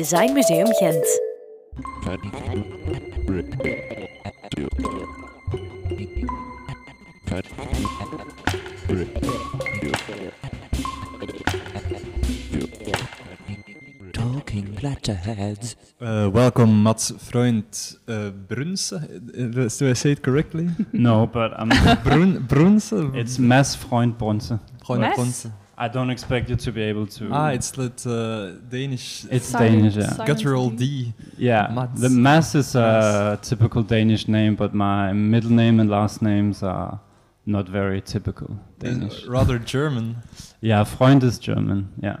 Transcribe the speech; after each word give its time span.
Design 0.00 0.32
Museum 0.32 0.66
Gent. 0.80 1.04
Talking 14.14 14.78
letterheads. 14.82 15.76
Uh, 16.00 16.30
welcome, 16.32 16.82
Mats 16.82 17.10
Freund 17.18 17.66
uh, 18.08 18.30
Brunse. 18.30 18.94
Uh, 18.94 19.00
Do 19.36 19.90
I 19.90 19.92
say 19.92 20.12
it 20.12 20.22
correctly? 20.22 20.70
No, 20.94 21.26
but 21.26 21.52
um, 21.60 21.68
Brun 22.02 22.38
Brunse? 22.46 22.92
it's 23.14 23.38
Mads 23.38 23.74
Freund 23.74 24.16
Bronze. 24.16 24.50
Freund? 24.82 25.14
Brunse. 25.14 25.48
I 25.80 25.88
don't 25.88 26.10
expect 26.10 26.50
you 26.50 26.56
to 26.56 26.72
be 26.72 26.82
able 26.82 27.06
to. 27.06 27.30
Ah, 27.32 27.48
it's 27.48 27.70
that 27.70 28.06
uh, 28.06 28.60
Danish 28.68 29.24
It's 29.30 29.46
Silent- 29.46 29.76
Danish, 29.76 29.96
yeah. 29.96 30.10
silent 30.10 30.26
guttural 30.26 30.68
D. 30.68 30.76
D. 30.76 31.14
yeah. 31.38 31.72
Mads. 31.74 32.00
The 32.02 32.10
Mads 32.10 32.54
is 32.54 32.74
a 32.74 33.38
typical 33.40 33.82
Danish 33.82 34.28
name, 34.28 34.56
but 34.56 34.74
my 34.74 35.14
middle 35.14 35.50
name 35.50 35.80
and 35.80 35.88
last 35.88 36.20
names 36.20 36.62
are 36.62 37.00
not 37.46 37.66
very 37.66 38.02
typical 38.02 38.58
Danish. 38.78 39.24
Uh, 39.24 39.30
rather 39.30 39.58
German. 39.58 40.16
Yeah, 40.60 40.84
Freund 40.84 41.24
is 41.24 41.38
German. 41.38 41.88
Yeah. 42.02 42.18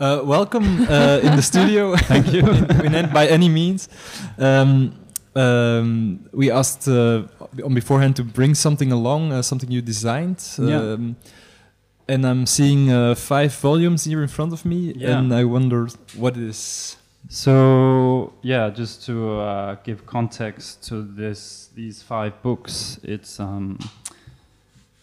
Uh, 0.00 0.22
welcome 0.24 0.82
uh, 0.88 1.20
in 1.22 1.36
the 1.36 1.42
studio. 1.42 1.94
Thank 2.12 2.32
you. 2.32 2.42
we 2.82 2.88
meant 2.88 3.12
by 3.12 3.28
any 3.28 3.48
means. 3.48 3.88
Um, 4.38 4.96
um, 5.36 6.28
we 6.32 6.50
asked 6.50 6.88
uh, 6.88 7.28
on 7.64 7.74
beforehand 7.74 8.16
to 8.16 8.24
bring 8.24 8.56
something 8.56 8.90
along, 8.90 9.30
uh, 9.30 9.42
something 9.42 9.70
you 9.70 9.82
designed. 9.82 10.42
Yeah. 10.58 10.96
And 12.10 12.24
I'm 12.26 12.44
seeing 12.46 12.90
uh, 12.90 13.14
five 13.14 13.54
volumes 13.54 14.04
here 14.04 14.20
in 14.22 14.28
front 14.28 14.52
of 14.52 14.64
me, 14.64 14.92
Yeah. 14.96 15.18
and 15.18 15.32
I 15.32 15.44
wonder 15.44 15.86
what 16.16 16.36
it 16.36 16.42
is. 16.42 16.96
So 17.28 18.32
yeah, 18.42 18.68
just 18.70 19.06
to 19.06 19.14
uh, 19.38 19.76
give 19.84 20.04
context 20.06 20.82
to 20.88 21.02
this, 21.02 21.68
these 21.76 22.02
five 22.02 22.32
books, 22.42 22.98
it's 23.04 23.38
um, 23.38 23.78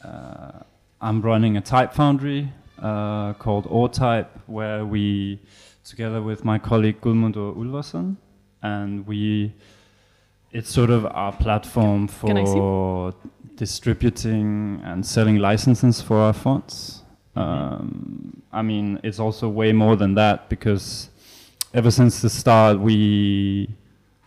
uh, 0.03 0.51
I'm 0.99 1.21
running 1.21 1.55
a 1.55 1.61
type 1.61 1.93
foundry 1.93 2.51
uh, 2.81 3.33
called 3.43 3.67
Or 3.69 3.87
Type, 3.87 4.29
where 4.47 4.83
we, 4.85 5.39
together 5.85 6.21
with 6.21 6.43
my 6.43 6.59
colleague 6.59 6.99
Gudmundur 6.99 7.55
Ulfarsson, 7.55 8.17
and 8.61 9.07
we, 9.07 9.53
it's 10.51 10.69
sort 10.69 10.89
of 10.89 11.05
our 11.05 11.31
platform 11.33 12.07
for 12.07 13.13
distributing 13.55 14.81
and 14.83 15.05
selling 15.05 15.37
licenses 15.37 16.01
for 16.01 16.17
our 16.17 16.33
fonts. 16.33 17.03
Um, 17.35 18.41
I 18.51 18.61
mean, 18.61 18.99
it's 19.03 19.19
also 19.19 19.49
way 19.49 19.71
more 19.73 19.95
than 19.95 20.15
that 20.15 20.49
because 20.49 21.09
ever 21.73 21.91
since 21.91 22.21
the 22.21 22.29
start, 22.29 22.79
we 22.79 23.69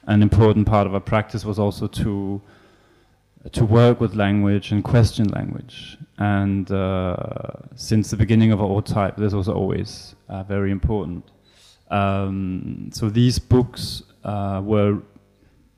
an 0.07 0.23
important 0.23 0.67
part 0.67 0.87
of 0.87 0.95
our 0.95 1.01
practice 1.01 1.45
was 1.45 1.59
also 1.59 1.87
to 1.87 2.41
to 3.53 3.65
work 3.65 4.01
with 4.01 4.15
language 4.15 4.71
and 4.73 4.85
question 4.85 5.29
language. 5.29 5.97
And 6.19 6.71
uh, 6.71 7.17
since 7.75 8.11
the 8.11 8.17
beginning 8.17 8.53
of 8.53 8.61
our 8.61 8.83
type, 8.83 9.17
this 9.17 9.33
was 9.33 9.49
always 9.49 10.15
uh, 10.29 10.43
very 10.43 10.71
important. 10.71 11.25
Um, 11.91 12.91
so 12.93 13.09
these 13.09 13.39
books 13.39 14.03
uh, 14.25 14.61
were, 14.63 14.99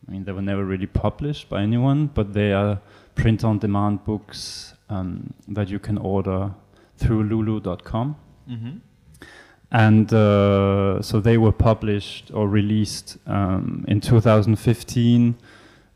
I 0.06 0.11
mean, 0.11 0.25
they 0.25 0.33
were 0.33 0.42
never 0.42 0.64
really 0.64 0.86
published 0.86 1.48
by 1.48 1.62
anyone, 1.62 2.06
but 2.06 2.33
they 2.33 2.53
are 2.53 2.81
print-on-demand 3.14 4.05
books 4.05 4.75
um, 4.89 5.33
that 5.48 5.69
you 5.69 5.78
can 5.78 5.98
order 5.98 6.50
through 6.97 7.25
lulu.com. 7.25 8.17
Mm-hmm. 8.50 8.78
And 9.70 10.12
uh, 10.12 11.00
so 11.00 11.20
they 11.20 11.39
were 11.39 11.53
published 11.53 12.31
or 12.34 12.48
released 12.48 13.17
um, 13.27 13.84
in 13.89 14.00
2015 14.00 15.34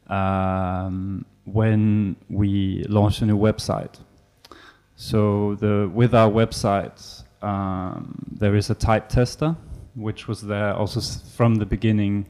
um, 0.09 1.25
when 1.45 2.17
we 2.31 2.85
launched 2.89 3.23
a 3.23 3.27
new 3.27 3.37
website. 3.37 3.99
So 4.95 5.57
the 5.57 5.91
with 5.93 6.15
our 6.15 6.31
website, 6.31 7.23
um, 7.43 8.19
there 8.31 8.55
is 8.57 8.71
a 8.71 8.75
type 8.75 9.09
tester, 9.11 9.55
which 9.95 10.27
was 10.27 10.41
there 10.43 10.73
also 10.75 11.01
s- 11.01 11.23
from 11.37 11.57
the 11.57 11.67
beginning 11.67 12.27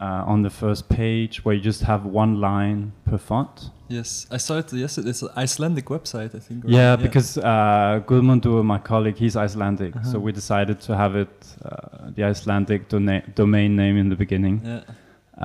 uh, 0.00 0.24
on 0.32 0.42
the 0.42 0.50
first 0.50 0.88
page, 0.88 1.44
where 1.44 1.54
you 1.54 1.60
just 1.60 1.82
have 1.82 2.04
one 2.04 2.40
line 2.40 2.92
per 3.04 3.18
font. 3.18 3.70
Yes, 3.88 4.26
I 4.30 4.38
saw 4.38 4.58
it 4.58 4.72
yesterday. 4.72 5.10
It's 5.10 5.22
an 5.22 5.28
Icelandic 5.36 5.86
website, 5.86 6.34
I 6.34 6.40
think. 6.40 6.64
right? 6.64 6.72
Yeah, 6.72 6.96
because 6.96 7.38
uh, 7.38 8.00
Gudmundur, 8.06 8.64
my 8.64 8.78
colleague, 8.78 9.16
he's 9.18 9.36
Icelandic, 9.36 9.92
so 9.94 10.00
Uh-huh. 10.00 10.20
we 10.20 10.32
decided 10.32 10.80
to 10.80 10.96
have 10.96 11.14
it 11.14 11.28
uh, 11.64 12.10
the 12.16 12.24
Icelandic 12.24 12.88
domain 13.34 13.76
name 13.76 13.96
in 13.98 14.08
the 14.08 14.16
beginning, 14.16 14.60
Yeah. 14.64 14.80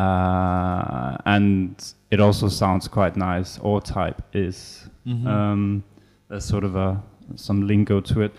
uh, 0.03 1.17
and 1.25 1.75
it 2.11 2.19
also 2.19 2.47
sounds 2.47 2.87
quite 2.87 3.15
nice. 3.17 3.59
Or 3.61 3.81
type 3.81 4.21
is 4.33 4.89
Mhm. 5.05 5.27
um, 5.27 5.83
there's 6.29 6.45
sort 6.45 6.63
of 6.63 6.75
a 6.75 7.01
some 7.35 7.67
lingo 7.67 8.01
to 8.01 8.21
it. 8.21 8.31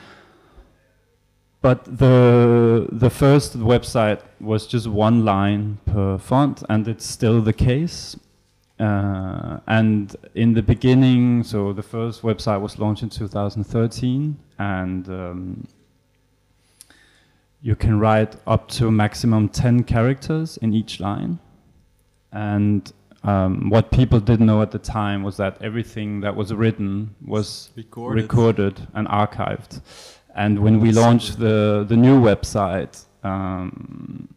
But 1.62 1.84
the 1.84 2.88
the 2.90 3.10
first 3.10 3.58
website 3.58 4.20
was 4.40 4.66
just 4.66 4.86
one 4.86 5.24
line 5.24 5.78
per 5.84 6.16
font, 6.18 6.62
and 6.68 6.88
it's 6.88 7.04
still 7.06 7.42
the 7.42 7.52
case. 7.52 8.16
Uh, 8.78 9.60
and 9.66 10.16
in 10.34 10.54
the 10.54 10.62
beginning, 10.62 11.44
so 11.44 11.74
the 11.74 11.82
first 11.82 12.22
website 12.22 12.62
was 12.62 12.78
launched 12.78 13.02
in 13.02 13.10
2013, 13.10 14.38
and 14.58 15.08
um, 15.10 15.66
you 17.60 17.76
can 17.76 17.98
write 17.98 18.36
up 18.46 18.68
to 18.68 18.90
maximum 18.90 19.50
10 19.50 19.84
characters 19.84 20.56
in 20.62 20.72
each 20.72 20.98
line. 20.98 21.38
And 22.32 22.90
um, 23.22 23.68
what 23.68 23.90
people 23.90 24.18
didn't 24.18 24.46
know 24.46 24.62
at 24.62 24.70
the 24.70 24.78
time 24.78 25.22
was 25.22 25.36
that 25.36 25.60
everything 25.60 26.22
that 26.22 26.34
was 26.34 26.54
written 26.54 27.14
was 27.22 27.70
Recorded. 27.76 28.22
recorded 28.22 28.88
and 28.94 29.06
archived. 29.08 29.82
And 30.34 30.60
when 30.60 30.80
we 30.80 30.92
launched 30.92 31.38
the, 31.38 31.84
the 31.88 31.96
new 31.96 32.20
website, 32.20 33.04
um, 33.22 34.28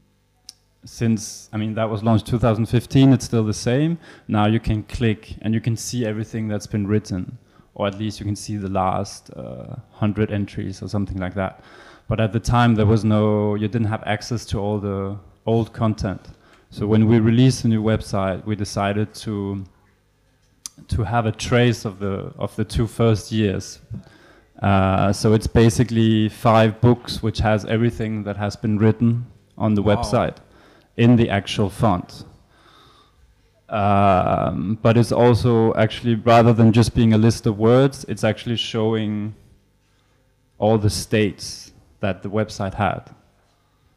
since 0.85 1.49
I 1.53 1.57
mean 1.57 1.75
that 1.75 1.89
was 1.89 2.03
launched 2.03 2.27
2015, 2.27 3.13
it's 3.13 3.25
still 3.25 3.43
the 3.43 3.53
same. 3.53 3.97
Now 4.27 4.47
you 4.47 4.59
can 4.59 4.83
click 4.83 5.35
and 5.41 5.53
you 5.53 5.61
can 5.61 5.77
see 5.77 6.05
everything 6.05 6.47
that's 6.47 6.67
been 6.67 6.87
written, 6.87 7.37
or 7.75 7.87
at 7.87 7.97
least 7.97 8.19
you 8.19 8.25
can 8.25 8.35
see 8.35 8.57
the 8.57 8.69
last 8.69 9.31
uh, 9.31 9.75
hundred 9.91 10.31
entries 10.31 10.81
or 10.81 10.89
something 10.89 11.17
like 11.17 11.35
that. 11.35 11.63
But 12.07 12.19
at 12.19 12.33
the 12.33 12.39
time, 12.39 12.75
there 12.75 12.85
was 12.85 13.05
no, 13.05 13.55
you 13.55 13.67
didn't 13.67 13.87
have 13.87 14.03
access 14.05 14.45
to 14.47 14.59
all 14.59 14.79
the 14.79 15.17
old 15.45 15.73
content. 15.73 16.27
So 16.69 16.85
when 16.85 17.07
we 17.07 17.19
released 17.19 17.63
the 17.63 17.69
new 17.69 17.81
website, 17.81 18.43
we 18.45 18.55
decided 18.55 19.13
to 19.15 19.63
to 20.87 21.03
have 21.03 21.27
a 21.27 21.31
trace 21.31 21.85
of 21.85 21.99
the 21.99 22.33
of 22.37 22.55
the 22.55 22.65
two 22.65 22.87
first 22.87 23.31
years. 23.31 23.79
Uh, 24.63 25.11
so 25.11 25.33
it's 25.33 25.45
basically 25.47 26.29
five 26.29 26.79
books 26.79 27.21
which 27.21 27.39
has 27.39 27.65
everything 27.65 28.23
that 28.23 28.37
has 28.37 28.55
been 28.55 28.77
written 28.77 29.25
on 29.57 29.75
the 29.75 29.81
Wow. 29.81 29.95
website 29.95 30.37
in 30.95 31.17
the 31.17 31.29
actual 31.29 31.69
font. 31.69 32.23
Um, 33.67 34.77
but 34.81 34.97
it's 34.97 35.11
also 35.11 35.73
actually 35.73 36.15
rather 36.15 36.53
than 36.53 36.71
just 36.71 36.95
being 36.95 37.13
a 37.13 37.17
list 37.17 37.45
of 37.45 37.57
words, 37.57 38.05
it's 38.07 38.23
actually 38.23 38.55
showing 38.55 39.35
all 40.59 40.77
the 40.77 40.89
states 40.89 41.73
that 41.99 42.23
the 42.23 42.29
website 42.29 42.75
had. 42.75 43.09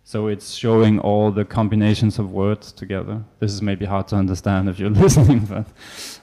So 0.09 0.29
it's 0.29 0.55
showing 0.55 1.01
all 1.01 1.33
the 1.33 1.45
combinations 1.45 2.21
of 2.21 2.31
words 2.31 2.71
together. 2.71 3.25
This 3.41 3.53
is 3.53 3.61
maybe 3.61 3.87
hard 3.87 4.07
to 4.09 4.17
understand 4.17 4.69
if 4.69 4.79
you're 4.79 4.89
listening, 5.05 5.41
but 5.41 5.67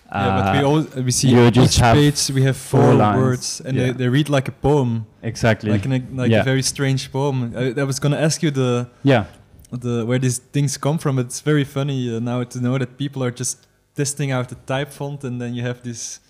yeah, 0.10 0.42
but 0.42 0.54
we 0.54 0.60
uh, 0.60 0.70
all 0.70 1.04
we 1.04 1.12
see 1.12 1.28
you 1.30 1.46
each 1.48 1.56
just 1.56 1.80
have 1.80 1.96
page 1.98 2.30
we 2.34 2.44
have 2.44 2.56
four 2.56 2.96
four, 2.98 3.18
words, 3.18 3.62
and 3.66 3.78
they, 3.78 3.88
Yeah. 3.88 3.92
they 4.00 4.08
read 4.08 4.30
like 4.30 4.48
a 4.48 4.54
poem, 4.54 5.06
exactly. 5.22 5.70
like 5.70 5.86
an, 5.86 5.92
like 6.16 6.32
Yeah. 6.32 6.42
a 6.42 6.44
very 6.46 6.62
strange 6.62 7.12
poem. 7.12 7.52
I, 7.58 7.74
I 7.82 7.84
was 7.84 8.00
gonna 8.00 8.22
ask 8.26 8.42
you 8.42 8.52
the 8.52 8.88
yeah, 9.04 9.26
the 9.72 10.06
where 10.06 10.19
these 10.19 10.38
things 10.54 10.78
come 10.78 10.98
from. 10.98 11.19
It's 11.19 11.42
very 11.42 11.66
funny 11.66 12.16
uh, 12.16 12.19
now 12.22 12.44
to 12.46 12.60
know 12.62 12.78
that 12.78 12.98
people 12.98 13.22
are 13.22 13.31
just 13.31 13.68
testing 13.96 14.31
out 14.31 14.48
the 14.48 14.56
type 14.66 14.92
font, 14.94 15.24
and 15.25 15.42
then 15.42 15.54
you 15.56 15.62
have 15.63 15.81
this 15.84 16.22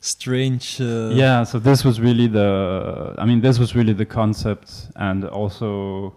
strange. 0.00 0.80
Uh, 0.80 1.10
yeah. 1.12 1.42
So 1.44 1.58
this 1.58 1.84
was 1.84 1.98
really 2.00 2.28
the. 2.28 3.14
I 3.18 3.24
mean, 3.24 3.40
this 3.40 3.58
was 3.58 3.74
really 3.74 3.94
the 3.94 4.06
concept, 4.06 4.70
and 4.94 5.24
also, 5.24 6.14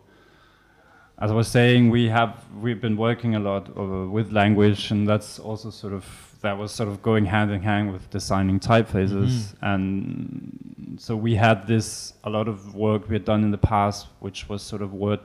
as 1.19 1.31
I 1.31 1.33
was 1.33 1.47
saying, 1.47 1.89
we 1.89 2.09
have 2.09 2.43
we've 2.61 2.81
been 2.81 2.97
working 2.97 3.35
a 3.35 3.39
lot 3.39 3.69
uh, 3.77 4.07
with 4.09 4.31
language, 4.31 4.91
and 4.91 5.07
that's 5.07 5.39
also 5.39 5.69
sort 5.69 5.93
of 5.93 6.05
that 6.41 6.57
was 6.57 6.71
sort 6.73 6.89
of 6.89 7.01
going 7.01 7.25
hand 7.25 7.51
in 7.51 7.61
hand 7.61 7.93
with 7.93 8.09
designing 8.09 8.59
typefaces, 8.59 9.31
Mhm. 9.31 9.55
and 9.61 10.95
so 10.99 11.15
we 11.15 11.35
had 11.35 11.67
this 11.67 12.13
a 12.23 12.29
lot 12.29 12.47
of 12.47 12.75
work 12.75 13.07
we 13.07 13.15
had 13.15 13.25
done 13.25 13.43
in 13.43 13.51
the 13.51 13.57
past, 13.57 14.07
which 14.19 14.49
was 14.49 14.61
sort 14.61 14.81
of 14.81 14.93
word, 14.93 15.19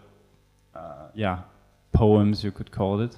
uh, 0.74 1.08
yeah, 1.14 1.38
poems 1.92 2.44
you 2.44 2.52
could 2.52 2.70
call 2.70 3.00
it. 3.00 3.16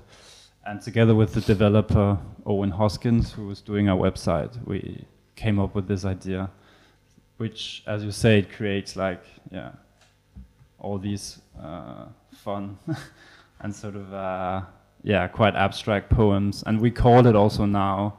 And 0.65 0.81
together 0.81 1.15
with 1.15 1.33
the 1.35 1.41
developer 1.43 2.19
Owen 2.47 2.71
Hoskins, 2.71 3.33
who 3.33 3.47
was 3.47 3.61
doing 3.61 3.89
our 3.89 3.99
website, 3.99 4.53
we 4.67 5.05
came 5.37 5.59
up 5.59 5.75
with 5.75 5.87
this 5.89 6.05
idea, 6.05 6.51
which, 7.39 7.83
as 7.87 8.03
you 8.05 8.13
say, 8.13 8.39
it 8.39 8.51
creates 8.53 8.97
like 8.97 9.23
yeah, 9.51 9.73
all 10.81 10.99
these 10.99 11.41
uh, 11.63 12.07
fun 12.33 12.79
and 13.61 13.75
sort 13.75 13.97
of 13.97 14.13
uh, 14.15 14.63
yeah 15.03 15.29
quite 15.29 15.55
abstract 15.57 16.11
poems, 16.11 16.63
and 16.67 16.81
we 16.81 16.91
call 16.91 17.27
it 17.27 17.37
also 17.37 17.67
now 17.67 18.19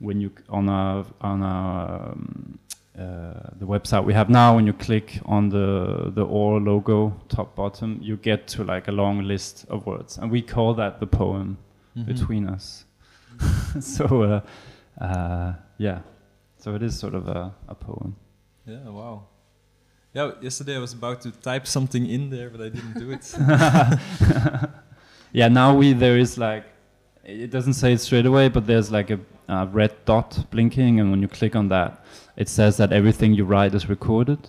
when 0.00 0.20
you 0.20 0.30
on 0.48 0.68
a 0.68 1.04
on 1.20 1.42
a 1.42 2.12
um, 2.12 2.58
uh, 2.98 3.50
the 3.60 3.66
website 3.66 4.04
we 4.04 4.12
have 4.14 4.28
now 4.28 4.56
when 4.56 4.66
you 4.66 4.72
click 4.72 5.20
on 5.26 5.48
the 5.50 6.10
the 6.14 6.24
or 6.24 6.60
logo 6.60 7.12
top 7.28 7.54
bottom 7.54 7.98
you 8.02 8.16
get 8.16 8.46
to 8.48 8.64
like 8.64 8.88
a 8.88 8.92
long 8.92 9.22
list 9.22 9.66
of 9.68 9.86
words. 9.86 10.18
And 10.18 10.30
we 10.30 10.42
call 10.42 10.74
that 10.74 10.98
the 11.00 11.06
poem 11.06 11.56
Mhm. 11.96 12.06
between 12.06 12.48
us. 12.48 12.84
So 13.80 14.04
uh, 14.22 14.40
uh, 15.04 15.52
yeah. 15.78 16.00
So 16.58 16.74
it 16.74 16.82
is 16.82 16.98
sort 16.98 17.14
of 17.14 17.28
a, 17.28 17.52
a 17.68 17.74
poem. 17.74 18.16
Yeah, 18.66 18.88
wow. 18.88 19.22
Yeah, 20.18 20.32
yesterday 20.40 20.74
I 20.74 20.80
was 20.80 20.92
about 20.94 21.20
to 21.20 21.30
type 21.30 21.64
something 21.64 22.04
in 22.04 22.28
there, 22.28 22.50
but 22.50 22.60
I 22.60 22.70
didn't 22.70 22.98
do 22.98 23.12
it. 23.12 23.24
yeah 25.32 25.46
now 25.46 25.76
we 25.76 25.92
there 25.92 26.18
is 26.18 26.36
like 26.38 26.64
it 27.24 27.50
doesn't 27.52 27.74
say 27.74 27.92
it 27.92 28.00
straight 28.00 28.26
away 28.26 28.48
but 28.48 28.66
there's 28.66 28.90
like 28.90 29.10
a, 29.10 29.20
a 29.48 29.66
red 29.66 29.92
dot 30.06 30.44
blinking 30.50 30.98
and 30.98 31.10
when 31.12 31.20
you 31.22 31.28
click 31.28 31.54
on 31.54 31.68
that 31.68 32.02
it 32.36 32.48
says 32.48 32.76
that 32.78 32.92
everything 32.92 33.32
you 33.34 33.44
write 33.44 33.74
is 33.74 33.88
recorded. 33.88 34.48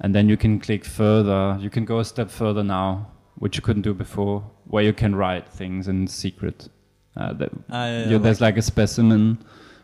And 0.00 0.14
then 0.14 0.28
you 0.30 0.36
can 0.36 0.58
click 0.58 0.84
further. 0.84 1.56
You 1.60 1.70
can 1.70 1.84
go 1.84 1.98
a 2.00 2.04
step 2.04 2.30
further 2.30 2.64
now 2.64 3.08
which 3.36 3.56
you 3.56 3.62
couldn't 3.62 3.82
do 3.82 3.92
before 3.94 4.42
where 4.64 4.82
you 4.84 4.92
can 4.94 5.14
write 5.14 5.46
things 5.48 5.88
in 5.88 6.06
secret. 6.06 6.68
Uh, 7.16 7.34
that 7.34 7.50
Ah, 7.70 7.86
yeah, 7.86 8.04
you- 8.06 8.12
yeah, 8.12 8.18
there's 8.18 8.40
like- 8.40 8.54
like 8.54 8.58
a 8.58 8.62
specimen 8.62 9.38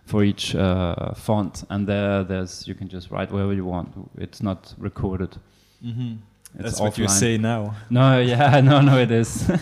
for 0.09 0.25
each 0.25 0.55
uh, 0.55 1.13
font 1.15 1.65
and 1.71 1.87
there 1.87 2.25
there's 2.25 2.67
you 2.69 2.75
can 2.75 2.89
just 2.89 3.11
write 3.11 3.31
wherever 3.31 3.53
you 3.55 3.65
want 3.67 3.89
it's 4.17 4.43
not 4.43 4.75
recorded 4.79 5.37
Mhm. 5.85 6.19
it's 6.55 6.63
That's 6.65 6.81
what 6.81 6.99
you 6.99 7.09
say 7.09 7.37
now. 7.39 7.75
No, 7.91 8.19
yeah, 8.21 8.61
no, 8.71 8.81
no, 8.81 8.99
it 8.99 9.11
is. 9.11 9.49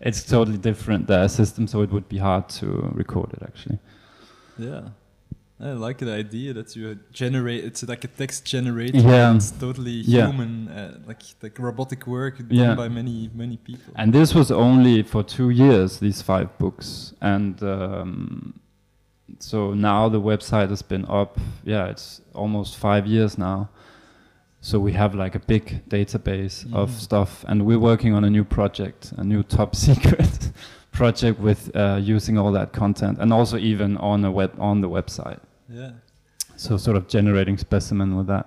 it's 0.00 0.22
totally 0.24 0.58
different 0.58 1.06
the 1.06 1.28
system, 1.28 1.66
so 1.66 1.82
it 1.82 1.90
would 1.90 2.08
be 2.08 2.18
hard 2.18 2.48
to 2.60 2.66
record 2.94 3.32
it 3.32 3.42
actually. 3.42 3.78
Yeah. 4.58 4.88
I 5.60 5.70
like 5.72 5.98
the 5.98 6.12
idea 6.12 6.52
that 6.52 6.74
you 6.74 6.98
generate. 7.12 7.64
It's 7.64 7.82
like 7.86 8.04
a 8.04 8.08
text 8.08 8.44
generator. 8.44 8.98
Yeah. 8.98 9.34
It's 9.36 9.52
totally 9.52 10.02
Yeah. 10.04 10.26
human, 10.26 10.68
uh, 10.68 10.98
like 11.06 11.22
like 11.42 11.58
robotic 11.58 12.06
work 12.06 12.38
done 12.38 12.48
Yeah. 12.50 12.74
by 12.74 12.88
many 12.88 13.30
many 13.34 13.56
people. 13.56 13.92
And 13.96 14.12
this 14.12 14.34
was 14.34 14.50
only 14.50 15.02
for 15.02 15.22
two 15.22 15.50
years, 15.50 15.98
these 16.00 16.22
five 16.22 16.48
books, 16.58 17.14
and 17.20 17.62
um, 17.62 18.54
so 19.38 19.74
now 19.74 20.08
the 20.08 20.20
website 20.20 20.70
has 20.70 20.82
been 20.82 21.04
up. 21.08 21.38
Yeah, 21.64 21.86
it's 21.86 22.20
almost 22.34 22.76
five 22.76 23.06
years 23.06 23.38
now. 23.38 23.68
So 24.60 24.80
we 24.80 24.92
have 24.92 25.14
like 25.14 25.36
a 25.36 25.40
big 25.46 25.82
database 25.88 26.64
of 26.72 26.90
Mhm. 26.90 26.98
stuff, 27.00 27.44
and 27.48 27.62
we're 27.66 27.78
working 27.78 28.12
on 28.14 28.24
a 28.24 28.30
new 28.30 28.44
project, 28.44 29.12
a 29.16 29.22
new 29.22 29.42
top 29.42 29.76
secret 29.86 30.50
project 30.94 31.38
with 31.40 31.60
uh, 31.74 31.98
using 32.14 32.38
all 32.38 32.52
that 32.52 32.72
content, 32.72 33.18
and 33.20 33.32
also 33.32 33.56
even 33.58 33.96
on 33.98 34.24
a 34.24 34.30
web 34.30 34.52
on 34.58 34.80
the 34.80 34.88
website. 34.88 35.40
yeah. 35.68 35.90
So 36.56 36.76
sort 36.78 36.96
of 36.96 37.08
generating 37.08 37.58
specimen 37.58 38.16
with 38.16 38.28
that. 38.28 38.46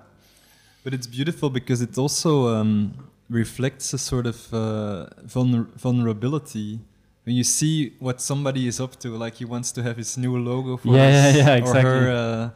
But 0.84 0.94
it's 0.94 1.08
beautiful 1.08 1.50
because 1.50 1.82
it 1.88 1.98
also 1.98 2.32
um, 2.56 2.94
reflects 3.30 3.94
a 3.94 3.98
sort 3.98 4.26
of 4.26 4.38
uh, 4.54 5.08
vulner- 5.26 5.68
vulnerability. 5.76 6.80
When 7.26 7.36
you 7.36 7.44
see 7.44 7.92
what 8.00 8.22
somebody 8.22 8.66
is 8.68 8.80
up 8.80 8.96
to, 9.02 9.10
like 9.24 9.36
he 9.36 9.46
wants 9.46 9.74
to 9.74 9.84
have 9.84 9.98
his 9.98 10.18
new 10.18 10.38
logo 10.38 10.78
for 10.78 10.88
Yeah, 10.96 11.12
his, 11.32 11.36
yeah, 11.36 11.56
yeah, 11.58 11.70
or 11.70 11.82
her 11.82 12.12
uh, 12.12 12.50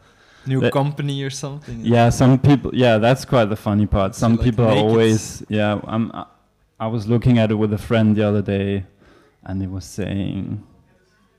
new 0.46 0.60
That- 0.60 0.72
company 0.72 1.22
or 1.22 1.30
something. 1.30 1.80
Yeah, 1.84 2.08
some 2.10 2.38
people. 2.38 2.70
Yeah, 2.74 2.96
that's 2.96 3.26
quite 3.26 3.48
the 3.50 3.56
funny 3.68 3.86
part. 3.86 4.14
So, 4.14 4.20
Some 4.20 4.36
like, 4.36 4.44
people 4.46 4.64
are 4.64 4.74
make 4.74 4.84
it- 4.84 4.88
always. 4.88 5.42
Yeah, 5.50 5.80
I'm. 5.84 6.10
I 6.80 6.86
was 6.86 7.06
looking 7.06 7.38
at 7.38 7.50
it 7.50 7.56
with 7.56 7.72
a 7.74 7.78
friend 7.88 8.16
the 8.16 8.26
other 8.26 8.42
day, 8.42 8.84
and 9.44 9.60
he 9.60 9.66
was 9.66 9.84
saying, 9.84 10.62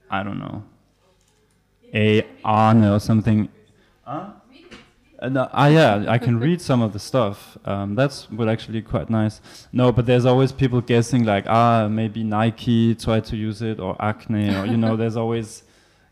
I 0.10 0.24
don't 0.24 0.40
know, 0.40 0.64
a 1.94 2.26
Arne 2.44 2.86
or 2.86 3.00
something. 3.00 3.50
Huh? 4.04 4.32
Uh, 5.24 5.30
no, 5.30 5.50
ah, 5.54 5.68
yeah, 5.68 6.06
I 6.10 6.18
can 6.18 6.38
read 6.38 6.60
some 6.60 6.82
of 6.82 6.92
the 6.92 7.00
stuff. 7.00 7.58
Um, 7.64 7.96
that's 7.96 8.30
would 8.30 8.50
actually 8.50 8.82
quite 8.82 9.10
nice. 9.10 9.40
No, 9.72 9.92
but 9.94 10.06
there's 10.06 10.26
always 10.26 10.52
people 10.52 10.82
guessing 10.82 11.24
like, 11.24 11.46
ah, 11.48 11.88
maybe 11.88 12.24
Nike 12.24 12.94
tried 12.94 13.24
to 13.26 13.38
use 13.38 13.62
it 13.62 13.80
or 13.80 13.96
Acne 14.02 14.54
or 14.54 14.66
you 14.66 14.76
know, 14.76 14.96
there's 15.02 15.16
always. 15.16 15.64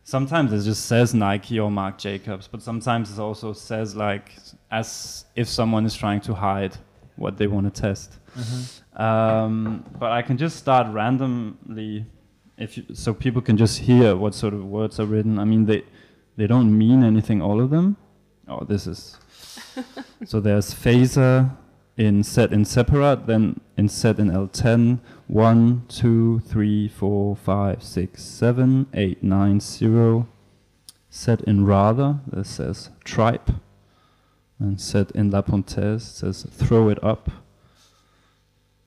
Sometimes 0.03 0.51
it 0.51 0.63
just 0.63 0.85
says 0.85 1.13
Nike 1.13 1.59
or 1.59 1.69
Marc 1.69 1.97
Jacobs, 1.97 2.47
but 2.47 2.61
sometimes 2.61 3.11
it 3.11 3.19
also 3.19 3.53
says 3.53 3.95
like 3.95 4.31
as 4.71 5.25
if 5.35 5.47
someone 5.47 5.85
is 5.85 5.93
trying 5.93 6.21
to 6.21 6.33
hide 6.33 6.75
what 7.17 7.37
they 7.37 7.47
want 7.47 7.73
to 7.73 7.81
test. 7.81 8.17
Mhm. 8.37 8.99
Um, 8.99 9.83
but 9.99 10.11
I 10.11 10.21
can 10.21 10.37
just 10.37 10.57
start 10.57 10.87
randomly, 10.93 12.05
if 12.57 12.77
you, 12.77 12.83
so 12.93 13.13
people 13.13 13.41
can 13.41 13.57
just 13.57 13.79
hear 13.79 14.15
what 14.15 14.33
sort 14.33 14.53
of 14.53 14.65
words 14.65 14.99
are 14.99 15.05
written. 15.05 15.39
I 15.39 15.43
mean, 15.45 15.65
they 15.65 15.83
they 16.37 16.47
don't 16.47 16.75
mean 16.77 17.03
anything, 17.03 17.41
all 17.41 17.59
of 17.61 17.69
them. 17.69 17.97
Oh, 18.47 18.63
this 18.65 18.87
is 18.87 19.17
so. 20.25 20.39
There's 20.39 20.73
phaser 20.73 21.51
in 21.97 22.23
set 22.23 22.51
in 22.53 22.63
Separat, 22.63 23.25
then 23.25 23.59
in 23.77 23.89
set 23.89 24.19
in 24.19 24.29
L10. 24.29 24.99
1, 25.27 25.83
2, 25.87 26.39
3, 26.41 26.87
4, 26.89 27.35
5, 27.37 27.83
6, 27.83 28.21
7, 28.23 28.87
8, 28.93 29.23
9, 29.23 29.59
0. 29.61 30.27
Set 31.09 31.41
in 31.41 31.65
rather, 31.65 32.19
that 32.27 32.45
says 32.45 32.89
tripe. 33.05 33.51
And 34.59 34.79
set 34.79 35.11
in 35.11 35.31
La 35.31 35.41
Pontaise 35.41 36.01
says 36.01 36.45
throw 36.51 36.89
it 36.89 37.01
up. 37.03 37.29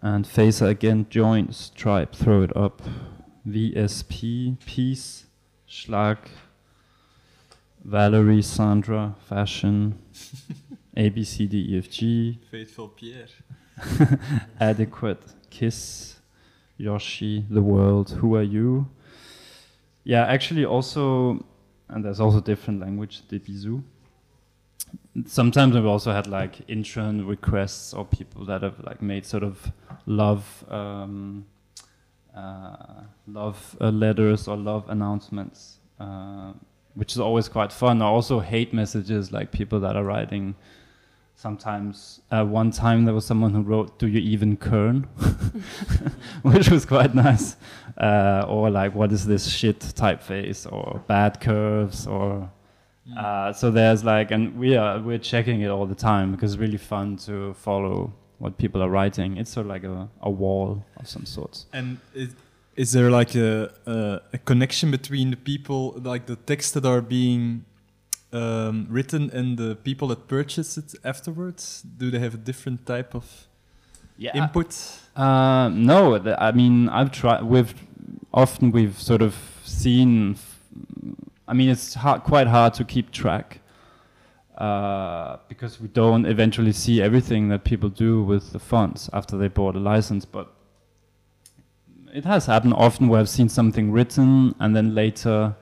And 0.05 0.27
phaser 0.27 0.69
again 0.69 1.07
joins 1.09 1.71
tripe, 1.71 2.15
throw 2.15 2.43
it 2.43 2.55
up. 2.55 2.83
VSP, 3.49 4.59
peace, 4.67 5.25
Schlag, 5.67 6.19
Valerie, 7.83 8.43
Sandra, 8.43 9.15
fashion, 9.27 9.99
A 10.97 11.09
B 11.09 11.25
C 11.25 11.47
D 11.47 11.71
E 11.71 11.79
F 11.79 11.89
G, 11.89 12.39
Faithful 12.51 12.89
Pierre. 12.89 13.29
adequate, 14.61 15.23
kiss, 15.49 16.17
Yoshi, 16.77 17.47
the 17.49 17.63
world, 17.63 18.11
who 18.11 18.35
are 18.37 18.43
you? 18.43 18.87
Yeah, 20.05 20.27
actually 20.27 20.67
also, 20.67 21.43
and 21.89 22.05
there's 22.05 22.21
also 22.21 22.43
different 22.43 22.79
language, 22.79 23.27
des 23.29 23.39
bisous. 23.39 23.83
Sometimes 25.27 25.75
we've 25.75 25.87
also 25.87 26.13
had 26.13 26.27
like 26.27 26.69
intern 26.69 27.27
requests 27.27 27.95
or 27.95 28.05
people 28.05 28.45
that 28.47 28.63
have 28.63 28.79
like 28.81 29.01
made 29.01 29.25
sort 29.25 29.43
of 29.43 29.73
love, 30.07 30.65
um, 30.69 31.47
uh, 32.37 33.03
love 33.27 33.77
uh, 33.81 33.91
letters 33.91 34.49
or 34.49 34.57
love 34.57 34.89
announcements, 34.89 35.79
uh, 36.01 36.53
which 36.95 37.13
is 37.13 37.19
always 37.19 37.49
quite 37.49 37.73
fun. 37.73 38.03
Or 38.03 38.07
also 38.07 38.41
hate 38.41 38.75
messages, 38.75 39.33
like 39.33 39.53
people 39.53 39.81
that 39.81 39.97
are 39.97 40.05
writing 40.05 40.55
sometimes 41.37 42.21
uh, 42.31 42.45
one 42.45 42.71
time 42.71 43.05
there 43.05 43.15
was 43.15 43.27
someone 43.27 43.53
who 43.53 43.63
wrote 43.63 43.99
do 43.99 44.07
you 44.07 44.21
even 44.21 44.57
kern? 44.57 45.03
Which 46.43 46.71
was 46.71 46.87
quite 46.87 47.15
nice. 47.15 47.57
Uh, 47.99 48.45
or 48.49 48.71
like 48.71 48.95
what 48.95 49.13
is 49.13 49.27
this 49.27 49.47
shit 49.49 49.81
typeface? 49.81 50.71
Or 50.71 51.03
bad 51.07 51.41
curves 51.41 52.07
or 52.07 52.51
uh, 53.19 53.53
so 53.53 53.71
there's 53.71 54.03
like 54.05 54.31
and 54.31 54.59
we 54.59 54.77
are 54.77 54.99
we're 55.01 55.19
checking 55.19 55.61
it 55.61 55.69
all 55.69 55.87
the 55.87 55.95
time 55.95 56.33
because 56.33 56.55
it's 56.55 56.61
really 56.61 56.79
fun 56.79 57.17
to 57.17 57.53
follow 57.55 58.13
what 58.39 58.57
people 58.57 58.83
are 58.83 58.89
writing 58.89 59.37
it's 59.37 59.51
sort 59.51 59.67
of 59.67 59.71
like 59.71 59.85
a, 59.85 60.09
a 60.23 60.31
wall 60.31 60.85
of 60.97 61.07
some 61.09 61.27
sort 61.27 61.65
And 61.73 61.99
is, 62.15 62.35
is 62.77 62.93
there 62.93 63.11
like 63.11 63.35
a, 63.35 63.71
a 63.87 64.21
a 64.33 64.39
connection 64.39 64.91
between 64.91 65.31
the 65.31 65.37
people, 65.37 65.95
like 66.03 66.27
the 66.27 66.37
texts 66.37 66.73
that 66.73 66.85
are 66.85 67.01
being 67.01 67.65
um, 68.33 68.87
written 68.91 69.31
and 69.31 69.57
the 69.57 69.77
people 69.77 70.09
that 70.09 70.27
purchase 70.27 70.77
it 70.77 70.95
afterwards? 71.05 71.83
Do 71.83 72.11
they 72.11 72.19
have 72.19 72.35
a 72.35 72.43
different 72.51 72.85
type 72.85 73.15
of 73.15 73.47
yeah 74.17 74.33
input? 74.35 74.71
Uh, 75.15 75.69
no, 75.69 76.19
th- 76.19 76.37
I 76.39 76.51
mean 76.53 76.89
I've 76.89 77.13
tried. 77.13 77.45
We've 77.45 77.75
often 78.33 78.73
we've 78.73 78.99
sort 79.01 79.23
of 79.23 79.35
seen. 79.65 80.37
I 81.47 81.53
mean, 81.53 81.69
it's 81.69 81.95
hard, 81.95 82.23
quite 82.23 82.47
hard 82.47 82.75
to 82.75 82.85
keep 82.85 83.11
track 83.11 83.61
uh, 84.57 85.39
because 85.49 85.81
we 85.81 85.89
don't 85.89 86.27
eventually 86.27 86.73
see 86.73 87.03
everything 87.03 87.49
that 87.49 87.65
people 87.65 87.89
do 87.89 88.23
with 88.23 88.53
the 88.53 88.59
fonts 88.59 89.11
after 89.13 89.37
they 89.37 89.49
bought 89.49 89.77
a 89.77 89.81
license. 89.81 90.25
But 90.25 90.53
it 92.13 92.25
has 92.25 92.47
happened 92.47 92.75
often 92.75 93.09
where 93.09 93.21
I've 93.21 93.29
seen 93.29 93.49
something 93.49 93.91
written 93.91 94.55
and 94.61 94.75
then 94.75 94.95
later 94.95 95.57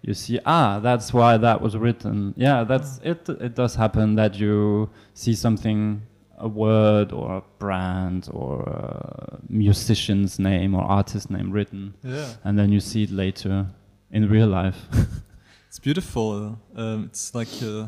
you 0.00 0.14
see 0.14 0.38
ah 0.46 0.80
that's 0.80 1.12
why 1.12 1.36
that 1.36 1.60
was 1.60 1.76
written. 1.76 2.34
Yeah 2.36 2.64
that's 2.64 3.00
it 3.02 3.28
it 3.28 3.54
does 3.54 3.74
happen 3.74 4.14
that 4.14 4.36
you 4.36 4.90
see 5.14 5.34
something 5.34 6.02
a 6.38 6.48
word 6.48 7.12
or 7.12 7.36
a 7.36 7.42
brand 7.58 8.28
or 8.32 8.62
a 8.62 9.38
musician's 9.48 10.38
name 10.38 10.74
or 10.74 10.82
artist 10.82 11.30
name 11.30 11.52
written 11.52 11.94
Yeah, 12.02 12.32
and 12.44 12.58
then 12.58 12.72
you 12.72 12.80
see 12.80 13.04
it 13.04 13.10
later 13.10 13.66
in 14.12 14.28
real 14.28 14.48
life 14.48 14.86
it's 15.72 15.78
beautiful. 15.78 16.58
Um, 16.76 17.04
it's 17.04 17.34
like 17.34 17.48
uh, 17.62 17.86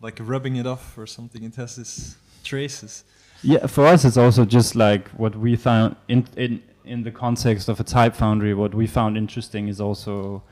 like 0.00 0.18
rubbing 0.20 0.56
it 0.56 0.66
off 0.66 0.98
or 0.98 1.06
something. 1.06 1.44
It 1.44 1.54
has 1.54 1.76
these 1.76 2.16
traces. 2.42 3.04
Yeah, 3.40 3.68
for 3.68 3.86
us 3.86 4.04
it's 4.04 4.16
also 4.16 4.44
just 4.44 4.74
like 4.74 5.08
what 5.10 5.36
we 5.36 5.54
found 5.54 5.94
in 6.08 6.26
in 6.36 6.60
in 6.84 7.04
the 7.04 7.12
context 7.12 7.68
of 7.68 7.78
a 7.78 7.84
type 7.84 8.16
foundry. 8.16 8.52
What 8.52 8.74
we 8.74 8.88
found 8.88 9.16
interesting 9.16 9.68
is 9.68 9.80
also 9.80 10.42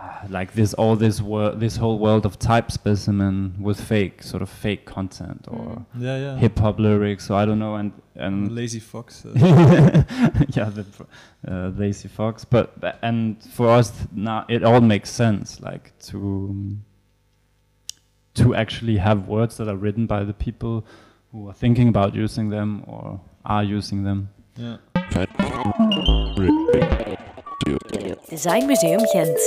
like 0.28 0.52
this 0.54 0.74
all 0.74 0.96
this 0.96 1.20
wor- 1.20 1.54
this 1.54 1.76
whole 1.76 1.98
world 1.98 2.24
of 2.26 2.38
type 2.38 2.70
specimen 2.70 3.54
with 3.60 3.80
fake 3.80 4.22
sort 4.22 4.42
of 4.42 4.48
fake 4.48 4.84
content 4.86 5.46
or 5.48 5.84
Yeah, 5.98 6.16
yeah. 6.18 6.36
hip 6.36 6.58
hop 6.58 6.78
lyrics. 6.78 7.26
So 7.26 7.34
I 7.36 7.44
don't 7.44 7.58
know, 7.58 7.74
and 7.76 7.92
and 8.14 8.54
Lazy 8.54 8.80
Fox. 8.80 9.24
Uh, 9.24 9.32
yeah, 10.56 10.70
the 10.70 10.84
uh, 11.48 11.68
lazy 11.76 12.08
fox. 12.08 12.44
But 12.44 12.74
and 13.02 13.42
for 13.52 13.68
us 13.68 13.92
now, 14.12 14.44
it 14.48 14.62
all 14.64 14.80
makes 14.80 15.10
sense. 15.10 15.60
Like 15.60 15.92
to 16.08 16.76
to 18.34 18.54
actually 18.54 18.96
have 18.98 19.26
words 19.28 19.56
that 19.56 19.68
are 19.68 19.76
written 19.76 20.06
by 20.06 20.24
the 20.24 20.32
people 20.34 20.84
who 21.32 21.48
are 21.48 21.54
thinking 21.54 21.88
about 21.88 22.14
using 22.14 22.50
them 22.50 22.84
or 22.86 23.20
are 23.44 23.64
using 23.64 24.04
them. 24.04 24.28
yeah. 24.56 24.76
Design 28.28 28.66
Museum 28.66 29.00
Gent. 29.12 29.38